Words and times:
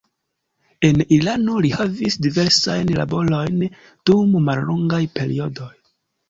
En 0.87 0.95
Irano 1.17 1.57
li 1.65 1.69
havis 1.79 2.17
diversajn 2.27 2.89
laborojn 3.01 3.61
dum 4.11 4.33
mallongaj 4.49 5.03
periodoj. 5.21 5.71